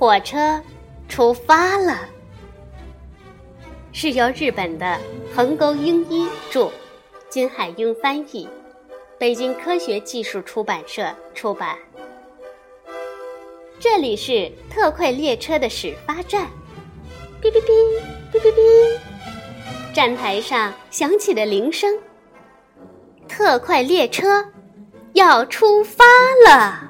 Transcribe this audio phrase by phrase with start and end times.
[0.00, 0.58] 火车
[1.10, 2.08] 出发了，
[3.92, 4.98] 是由日本的
[5.36, 6.70] 横沟英一著，
[7.28, 8.48] 金海英翻译，
[9.18, 11.76] 北京科学技术出版社出版。
[13.78, 16.46] 这里是特快列车的始发站，
[17.42, 17.70] 哔哔哔，
[18.32, 18.98] 哔哔哔，
[19.92, 21.94] 站台上响起了铃声，
[23.28, 24.42] 特快列车
[25.12, 26.06] 要出发
[26.48, 26.88] 了，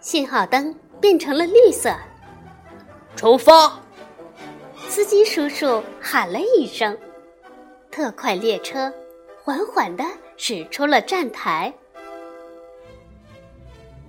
[0.00, 0.74] 信号灯。
[1.00, 1.94] 变成了绿色，
[3.16, 3.80] 出发！
[4.88, 6.96] 司机叔叔喊了一声，
[7.90, 8.92] 特快列车
[9.42, 10.04] 缓缓地
[10.36, 11.72] 驶出了站台。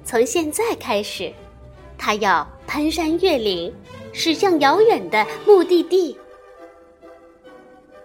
[0.04, 1.32] 从现在开始，
[1.98, 3.74] 它要攀山越岭，
[4.12, 6.18] 驶向遥远的目的地。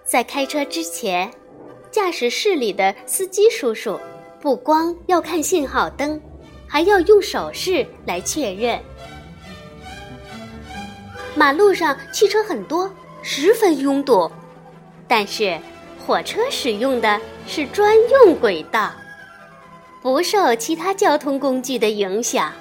[0.05, 1.29] 在开车之前，
[1.91, 3.99] 驾驶室里的司机叔叔
[4.41, 6.21] 不光要看信号灯。
[6.69, 8.81] 还要用手势来确认。
[11.35, 12.91] 马路上汽车很多，
[13.23, 14.31] 十分拥堵，
[15.07, 15.59] 但是
[16.07, 18.91] 火车使用的是专用轨道，
[20.03, 22.53] 不受其他交通工具的影响，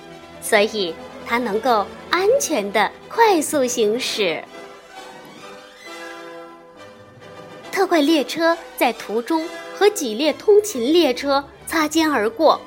[0.41, 0.93] 所以
[1.25, 4.43] 它能够安全的快速行驶。
[7.71, 12.59] 特快列车在途中和几列通勤列车擦肩而过。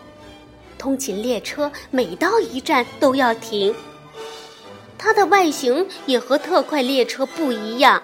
[0.78, 3.74] 通勤列车每到一站都要停。
[4.96, 8.02] 它的外形也和特快列车不一样。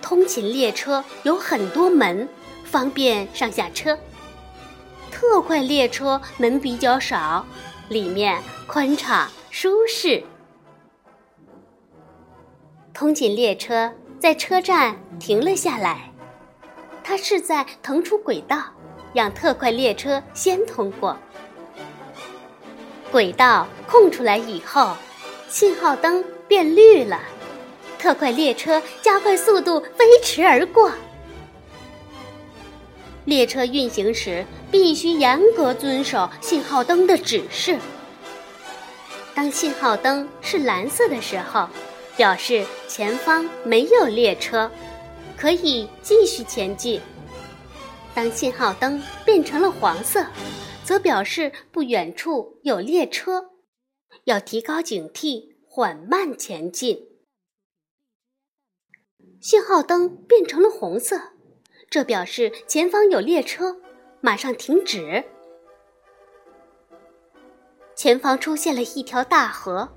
[0.00, 2.28] 通勤列车有很多门，
[2.64, 3.98] 方便上下车。
[5.10, 7.44] 特快列车门比较少，
[7.88, 10.22] 里面宽敞舒适。
[12.94, 16.12] 通勤列车在车站停了下来，
[17.04, 18.62] 它是在腾出轨道，
[19.12, 21.16] 让特快列车先通过。
[23.10, 24.94] 轨道空出来以后，
[25.48, 27.20] 信号灯变绿了，
[27.98, 30.92] 特快列车加快速度飞驰而过。
[33.24, 37.78] 列车运行时必须严格遵守信号灯的指示。
[39.34, 41.68] 当信号灯是蓝色的时候，
[42.16, 44.70] 表示前方没有列车，
[45.36, 47.00] 可以继续前进。
[48.18, 50.26] 当信号灯变成了黄色。
[50.82, 53.50] 则表示不远处有列车，
[54.24, 56.98] 要提高警惕，缓慢前进。
[59.40, 61.20] 信号灯变成了红色，
[61.88, 63.76] 这表示前方有列车，
[64.20, 65.24] 马上停止。
[67.94, 69.88] 前方出现了一条大河，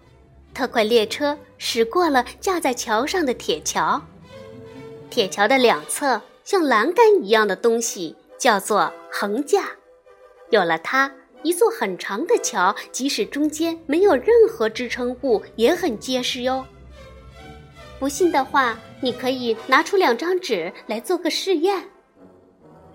[0.54, 4.00] 特快列车驶过了架在桥上的铁桥，
[5.10, 9.70] 铁桥的两侧像栏杆一样的东西叫做横架。
[10.50, 11.12] 有了它，
[11.44, 16.66] 一座很长的桥，即使中间没有任何支撑物，也很结实哟。
[18.00, 21.84] 不信的话，你可以拿出两张纸来做个试验。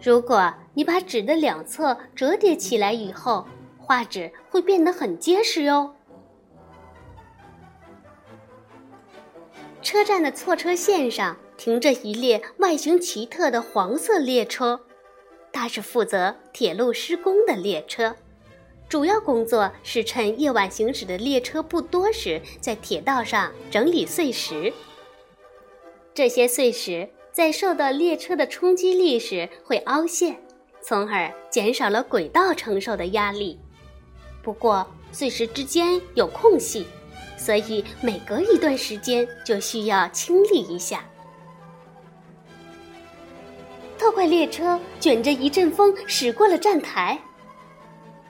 [0.02, 3.46] 如果你把纸的两侧折叠起来以后，
[3.78, 5.94] 画纸会变得很结实哟。
[9.80, 14.80] 车站的错车线上停着一列外形奇特的黄色列车。
[15.52, 18.14] 它是负责铁路施工的列车，
[18.88, 24.72] 主要工作是趁夜晚行驶的列车不多时，在铁道上整理碎石。
[26.12, 30.36] 这些碎石在受到列车的冲击力时会凹陷，
[30.82, 33.58] 从而减少了轨道承受的压力。
[34.42, 36.86] 不过，碎石之间有空隙，
[37.38, 41.04] 所以每隔一段时间就需要清理一下。
[44.06, 47.18] 特快列车卷着一阵风驶过了站台，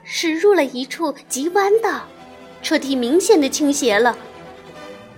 [0.03, 2.01] 驶入了一处急弯道，
[2.63, 4.17] 车体明显的倾斜了。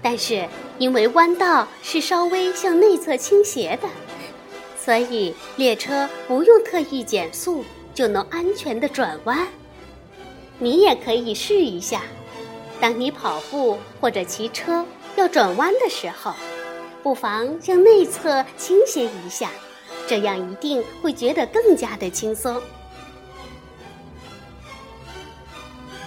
[0.02, 0.46] 但是
[0.78, 3.88] 因为弯道是稍微向内侧倾斜的，
[4.78, 7.64] 所以列车不用特意减速
[7.94, 9.48] 就能安全的转弯。
[10.58, 12.02] 你也可以试一下，
[12.82, 14.86] 当你跑步或者骑车
[15.16, 16.34] 要转弯的时候，
[17.02, 19.50] 不妨向内侧倾斜一下。
[20.10, 22.60] 这样一定会觉得更加的轻松。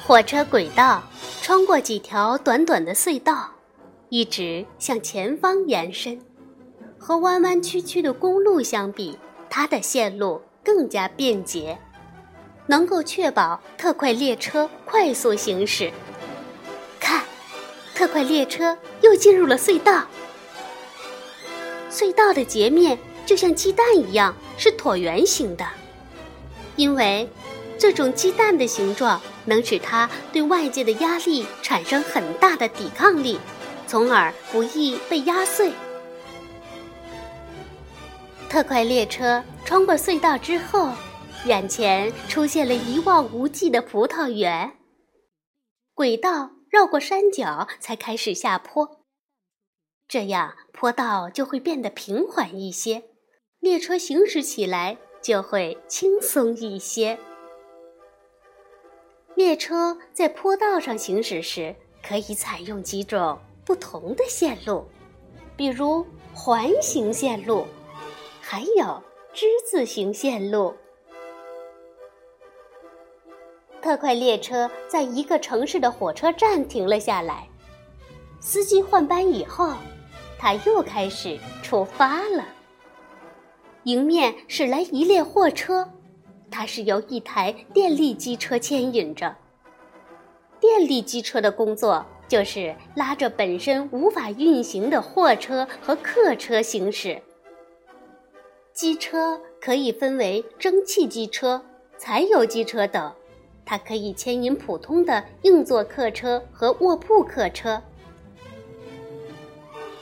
[0.04, 1.04] 火车轨道
[1.40, 3.52] 穿过几条短短的隧道，
[4.08, 6.20] 一直向前方延伸。
[6.98, 9.16] 和弯弯曲曲的公路相比，
[9.48, 11.78] 它的线路更加便捷，
[12.66, 15.92] 能够确保特快列车快速行驶。
[16.98, 17.22] 看，
[17.94, 20.04] 特快列车又进入了隧道。
[21.88, 22.98] 隧道的截面。
[23.24, 25.66] 就像鸡蛋一样是椭圆形的，
[26.76, 27.28] 因为
[27.78, 33.38] 这种鸡蛋的形状能使它对外界的压力产生很大的抵抗力，
[33.86, 35.72] 从而不易被压碎。
[38.48, 40.92] 特快列车穿过隧道之后，
[41.46, 44.76] 眼前出现了一望无际的葡萄园。
[45.94, 49.04] 轨道绕过山脚才开始下坡，
[50.06, 53.04] 这样坡道就会变得平缓一些，
[53.62, 57.16] 列车行驶起来就会轻松一些。
[59.36, 64.84] 列车在坡道上行驶时，可以采用几种不同的线路，
[65.56, 66.04] 比如
[66.34, 67.64] 环形线路。
[68.40, 69.00] 还有
[69.32, 70.74] 之字形线路。
[73.80, 77.48] 特快列车在一个城市的火车站停了下来，
[78.40, 79.72] 司机换班以后，
[80.36, 82.44] 他又开始出发了。
[83.84, 85.88] 迎面驶来一列货车，
[86.50, 89.36] 它是由一台电力机车牵引着。
[90.60, 97.20] 电力机车的工作就是拉着本身无法运行的货车和客车行驶。
[98.72, 101.60] 机车可以分为蒸汽机车、
[101.98, 103.12] 柴油机车等，
[103.66, 107.82] 它可以牵引普通的硬座客车和卧铺客车。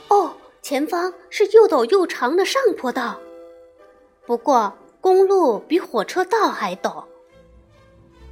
[0.09, 0.31] 哦，
[0.61, 3.19] 前方是又陡又长的上坡道，
[4.25, 7.03] 不过公路比火车道还陡。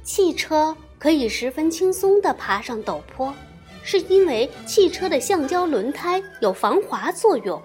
[0.02, 3.34] 汽车可以十分轻松地爬上陡坡，
[3.82, 7.60] 是因为汽车的橡胶轮胎有防滑作用。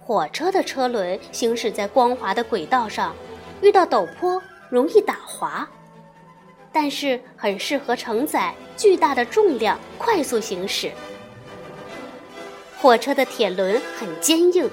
[0.00, 3.14] 火车的车轮行驶在光滑的轨道上，
[3.60, 4.40] 遇到陡坡
[4.70, 5.68] 容易打滑，
[6.72, 10.92] 但是很适合承载巨大的重量快速行驶。
[12.78, 14.70] 火车的铁轮很坚硬，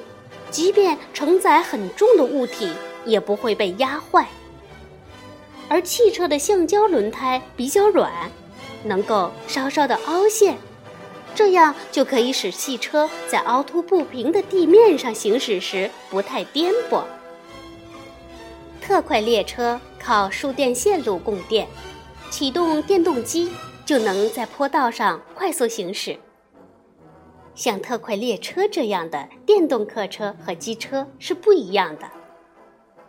[0.54, 2.72] 即便承载很重的物体
[3.06, 4.28] 也不会被压坏。
[5.68, 8.12] 而汽车的橡胶轮胎比较软，
[8.84, 10.56] 能够稍稍的凹陷。
[11.34, 17.04] 这样就可以使汽车在凹凸不平的地面上行驶时不太颠簸。
[18.80, 21.68] 特快列车靠输电线路供电，
[22.30, 23.52] 启动电动机
[23.84, 26.20] 就能在坡道上快速行驶。
[27.56, 32.10] 像特快列车这样的电动客车和机车是不一样的，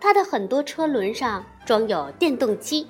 [0.00, 2.86] 它的很多车轮上装有电动机，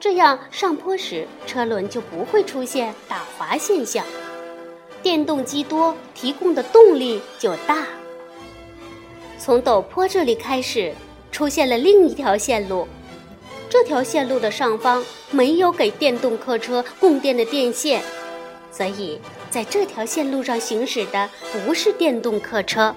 [0.00, 4.04] 这样上坡时车轮就不会出现打滑现象。
[5.02, 7.86] 电动机多，提供的动力就大。
[9.38, 10.94] 从陡坡这里开始，
[11.32, 12.86] 出现了另一条线路。
[13.68, 18.02] 这条线路的上方没有给电动客车供电的电线，
[18.70, 19.20] 所以
[19.52, 21.28] 在这条线路上行驶的
[21.66, 22.96] 不是电动客车，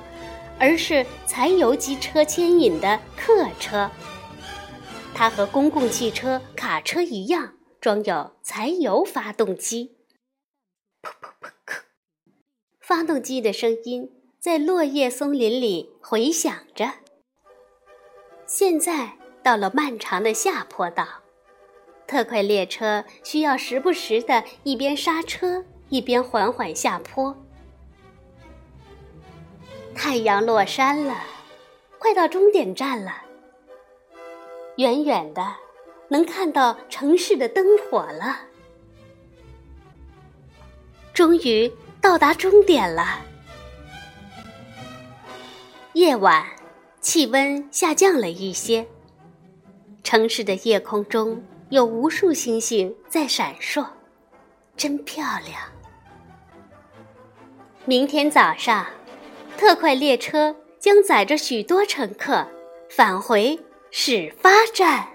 [0.57, 3.91] 而是柴油机车牵引的客车。
[5.13, 9.97] 它和公共汽车、卡车一样，装有柴油发动机。
[11.01, 11.81] 噗噗噗噗。
[12.79, 14.09] 发动机的声音
[14.39, 16.93] 在落叶松林里回响着。
[18.47, 21.05] 现在到了漫长的下坡道，
[22.07, 25.65] 特快列车需要时不时的一边刹车
[25.95, 27.33] 一边缓缓下坡。
[29.95, 31.23] 太阳落山了，
[31.97, 33.21] 快到终点站了。
[34.75, 35.55] 远远的
[36.09, 38.41] 能看到城市的灯火了。
[41.13, 41.71] 终于。
[42.01, 43.19] 到达终点了。
[45.93, 46.45] 夜晚，
[47.01, 48.85] 气温下降了一些。
[50.03, 53.87] 城市的夜空中有无数星星在闪烁，
[54.77, 55.74] 真漂亮。
[57.87, 58.83] 明天早上，
[59.59, 62.47] 特快列车将载着许多乘客
[62.89, 63.59] 返回
[63.91, 65.14] 始发站。